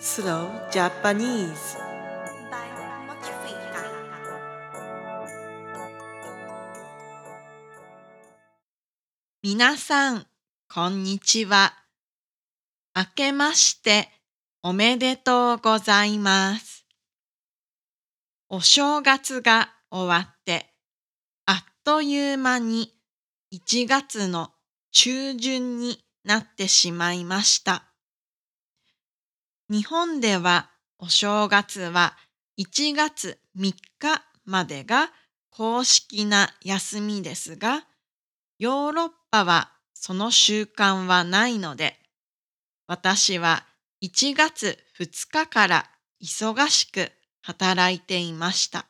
[0.00, 1.78] Slow Japanese
[9.42, 10.26] 皆さん、
[10.72, 11.74] こんにちは。
[12.96, 14.08] 明けまして
[14.62, 16.86] おめでとうございます。
[18.48, 20.74] お正月が終わって、
[21.46, 22.92] あっという間に
[23.52, 24.50] 1月の
[24.90, 27.93] 中旬になってしまいました。
[29.70, 30.68] 日本では
[30.98, 32.16] お正月は
[32.58, 35.10] 1月3日までが
[35.50, 37.86] 公式な休みですが、
[38.58, 41.96] ヨーロッパはその習慣はないので、
[42.86, 43.64] 私は
[44.02, 45.90] 1月2日から
[46.22, 48.86] 忙しく働いていました。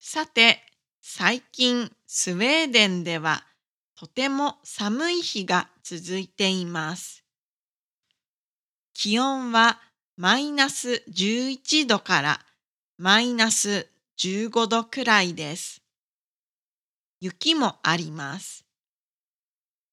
[0.00, 0.60] さて、
[1.00, 3.44] 最近スウェーデンでは
[3.96, 7.17] とても寒い日が続いています。
[9.00, 9.78] 気温は
[10.16, 12.40] マイナス11度から
[12.96, 13.86] マイナス
[14.18, 15.84] 15度くらいです。
[17.20, 18.64] 雪もあります。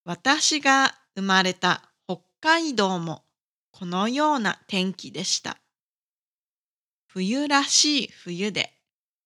[0.06, 3.22] 私が生まれた北海道も
[3.70, 5.60] このような天気でした。
[7.06, 8.74] 冬らしい冬で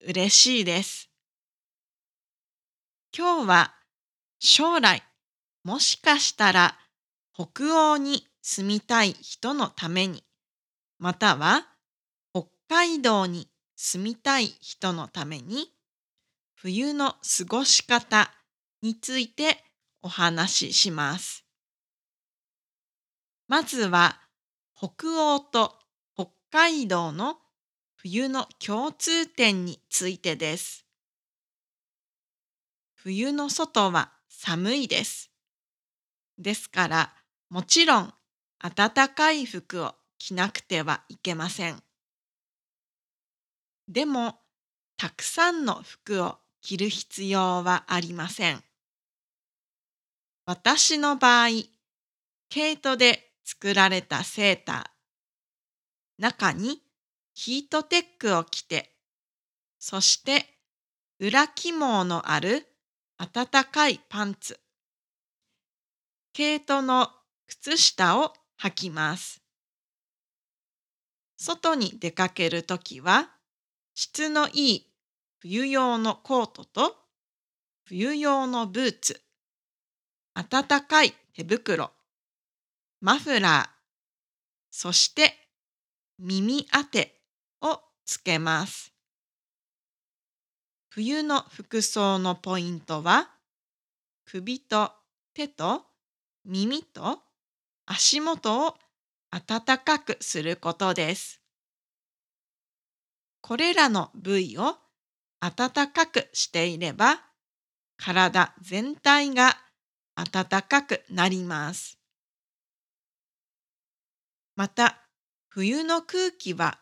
[0.06, 1.10] 嬉しいです。
[3.18, 3.76] 今日は
[4.40, 5.02] 将来
[5.64, 6.78] もしかしたら
[7.34, 10.24] 北欧に住みたい人のために
[10.98, 11.68] または
[12.34, 15.74] 北海道に住みたい人のために
[16.56, 18.32] 冬の過ごし方
[18.82, 19.64] について
[20.02, 21.46] お話しします。
[23.48, 24.20] まずは
[24.76, 25.76] 北欧と
[26.14, 27.38] 北海道の
[27.96, 30.86] 冬の共通点についてです。
[32.96, 35.32] 冬の外は寒いです。
[36.38, 37.14] ですから
[37.50, 38.14] もちろん
[38.60, 41.82] 暖かい服を着なくてはいけません。
[43.88, 44.36] でも
[44.98, 48.64] たくさんの服を着る必要はありません。
[50.46, 51.50] 私の場合、
[52.50, 56.82] 毛糸で作られたセーター、中に
[57.34, 58.92] ヒートテックを着て、
[59.80, 60.46] そして
[61.20, 62.68] 裏起毛のある
[63.18, 64.60] 暖かいパンツ、
[66.34, 67.10] 毛糸の
[67.48, 69.42] 靴下を履きます。
[71.38, 73.30] 外に出かけるときは、
[73.96, 74.88] 質のいい
[75.40, 76.96] 冬用のコートと
[77.86, 79.22] 冬用のブーツ、
[80.34, 81.92] 暖かい手袋、
[83.02, 83.80] マフラー、
[84.70, 85.34] そして
[86.20, 87.22] 耳当て
[87.62, 88.94] をつけます。
[90.90, 93.30] 冬の服装のポイントは
[94.26, 94.92] 首と
[95.34, 95.84] 手と
[96.44, 97.20] 耳と
[97.92, 98.76] 足元を
[99.32, 101.42] 暖かくすることです。
[103.42, 104.76] これらの部位を
[105.40, 107.20] 暖かくしていれば
[107.98, 109.58] 体全体が
[110.16, 111.98] 暖かくなります。
[114.56, 115.02] また
[115.48, 116.78] 冬の空気は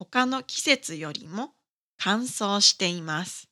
[0.00, 1.52] 他の季節よりも
[1.98, 3.48] 乾燥しています。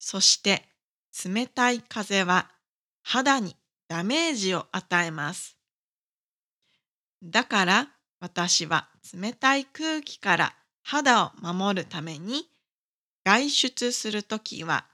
[0.00, 0.64] そして
[1.24, 2.50] 冷たい風は
[3.02, 3.59] 肌に
[3.90, 5.58] ダメージを与えます。
[7.24, 7.88] だから
[8.20, 12.48] 私は冷たい空気から肌を守るために
[13.24, 14.86] 外出するときは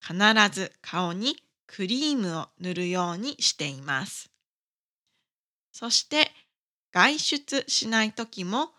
[0.00, 0.16] 必
[0.50, 4.30] ず顔にクリームを塗るようにしています。
[5.70, 6.30] そして
[6.90, 8.70] 外出しないときも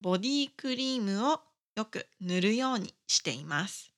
[0.00, 1.40] ボディクリームを
[1.76, 3.92] よく塗るようにしています。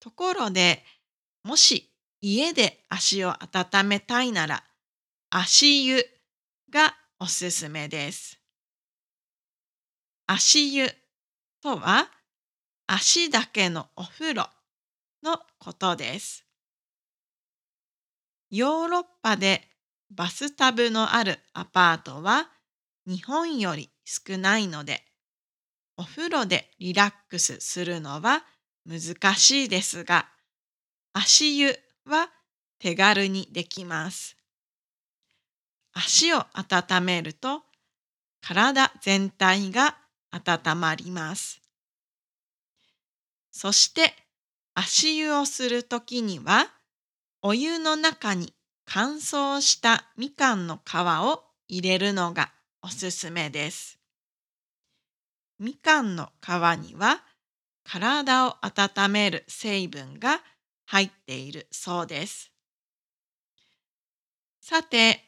[0.00, 0.82] ところで
[1.44, 1.91] もし
[2.24, 4.62] 家で足を温めたいなら
[5.28, 6.04] 足湯
[6.70, 8.38] がおすすめです。
[10.28, 10.88] 足湯
[11.60, 12.08] とは
[12.86, 14.48] 足だけのお風呂
[15.24, 16.46] のことです。
[18.50, 19.62] ヨーロッパで
[20.10, 22.48] バスタブのあるアパートは
[23.04, 25.02] 日本より少ないので
[25.96, 28.44] お風呂でリラックスするのは
[28.86, 30.28] 難しいですが
[31.14, 31.74] 足湯
[32.06, 32.28] は
[32.78, 34.36] 手軽にできます。
[35.92, 37.62] 足を温めると
[38.40, 39.96] 体全体が
[40.30, 41.60] 温まります。
[43.50, 44.14] そして
[44.74, 46.66] 足湯をするときには
[47.42, 48.54] お湯の中に
[48.86, 52.52] 乾燥したみかんの皮を入れるのが
[52.82, 53.98] おすすめです。
[55.58, 56.48] みかんの皮
[56.80, 57.22] には
[57.84, 60.40] 体を温める成分が
[60.92, 62.52] 入っているそうです。
[64.60, 65.24] さて、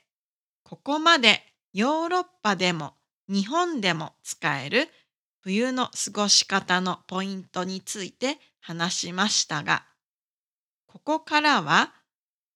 [0.62, 1.40] ここまで
[1.72, 2.92] ヨーロッパでも
[3.30, 4.88] 日本でも使える
[5.40, 9.86] 冬の過ごし方のポイントについて話しましたが、
[10.86, 11.94] ここからは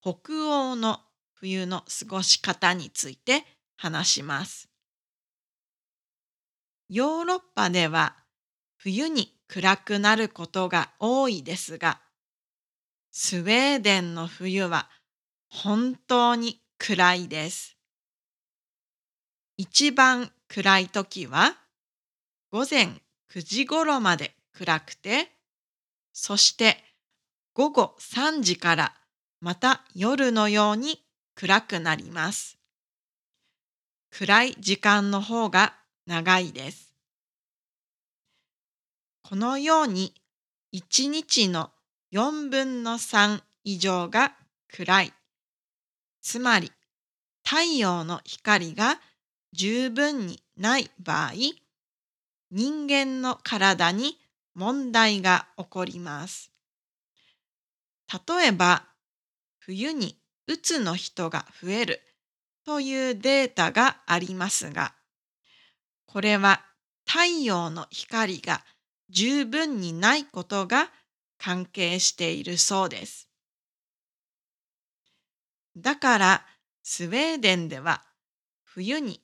[0.02, 1.00] 北欧の
[1.32, 3.42] 冬の過ごし方について
[3.78, 4.68] 話します。
[6.90, 8.16] ヨーロッパでは
[8.76, 12.02] 冬に暗くなることが多いですが、
[13.10, 14.88] スウェーデンの冬は
[15.48, 17.76] 本当に暗いです。
[19.56, 21.56] 一番暗い時は
[22.50, 22.88] 午前
[23.32, 25.32] 9時頃まで暗くて、
[26.12, 26.76] そして
[27.54, 28.94] 午後3時から
[29.40, 31.04] また夜のように
[31.34, 32.58] 暗くなります。
[34.10, 35.74] 暗い時間の方が
[36.06, 36.94] 長いです。
[39.22, 40.14] このように
[40.72, 41.70] 1日の
[42.10, 44.32] 4分の3以上が
[44.74, 45.12] 暗い。
[46.22, 46.72] つまり
[47.44, 48.98] 太陽の光が
[49.52, 51.32] 十分にない場合、
[52.50, 54.18] 人間の体に
[54.54, 56.50] 問題が起こります。
[58.28, 58.84] 例えば、
[59.58, 62.00] 冬にうつの人が増える
[62.64, 64.94] というデータがありますが、
[66.06, 66.62] これは
[67.06, 68.64] 太陽の光が
[69.10, 70.90] 十分にないことが
[71.38, 73.28] 関係しているそうです。
[75.76, 76.46] だから
[76.82, 78.02] スウェーデンでは
[78.64, 79.20] 冬に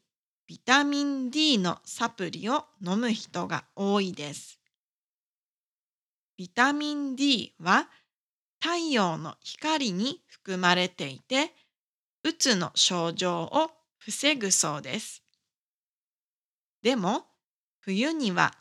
[0.46, 4.60] ビタミン D のサプリを飲む人が多いです。
[6.36, 7.88] ビタミン D は
[8.60, 11.54] 太陽の光に含まれていて、
[12.24, 15.22] うつの症状を防ぐそうです。
[16.82, 17.26] でも、
[17.80, 18.54] 冬には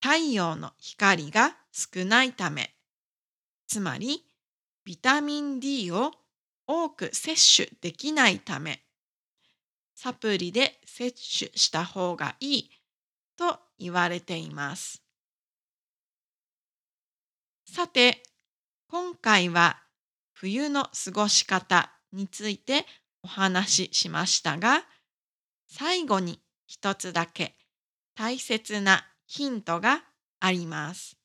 [0.00, 2.73] 太陽の光が少ないため、
[3.66, 4.24] つまり
[4.84, 6.12] ビタミン D を
[6.66, 8.84] 多く摂取できないため、
[9.94, 11.12] サプリで摂
[11.46, 12.70] 取した方がいい
[13.36, 15.02] と言われています。
[17.66, 18.22] さて、
[18.88, 19.82] 今回は
[20.32, 22.86] 冬の過ごし方について
[23.22, 24.84] お話ししましたが、
[25.66, 27.56] 最後に一つだけ
[28.14, 30.02] 大切なヒントが
[30.40, 31.23] あります。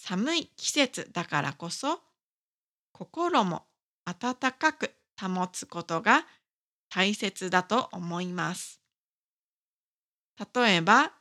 [0.00, 2.00] 寒い季節だからこそ、
[2.92, 3.64] 心も
[4.04, 6.24] 温かく保つことが
[6.88, 8.80] 大切だと思います。
[10.54, 11.12] 例えば、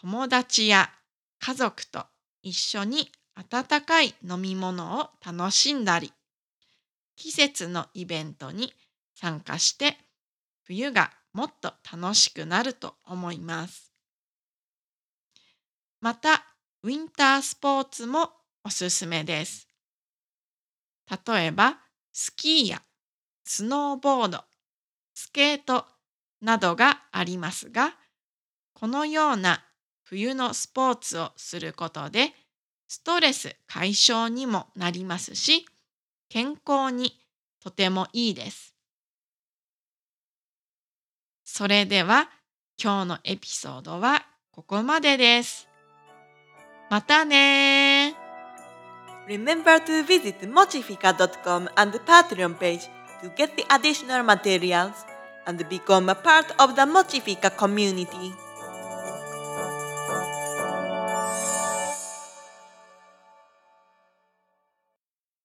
[0.00, 0.90] 友達や
[1.38, 2.06] 家族と
[2.42, 6.12] 一緒に温かい飲み物を楽しんだり、
[7.14, 8.72] 季節のイベントに
[9.14, 9.96] 参加して
[10.62, 13.92] 冬がもっと楽しくなると思います。
[16.00, 16.44] また、
[16.84, 18.30] ウィンタースポーツも
[18.64, 19.66] おすすめです。
[21.26, 21.78] 例えば、
[22.12, 22.82] スキーや
[23.44, 24.44] スノーボード、
[25.14, 25.86] スケート
[26.40, 27.94] などがありますが、
[28.74, 29.64] このような
[30.04, 32.32] 冬のスポーツをすることで、
[32.86, 35.66] ストレス解消にもなりますし、
[36.28, 37.18] 健康に
[37.60, 38.74] とてもいいです。
[41.44, 42.30] それでは
[42.80, 45.67] 今日のエピソードはここまでです。
[46.89, 48.15] またね
[49.27, 52.89] Remember to visit mochifica.com and the Patreon page
[53.21, 55.05] to get the additional materials
[55.45, 58.33] and become a part of the Mochifica community.